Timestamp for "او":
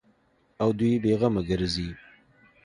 0.61-0.69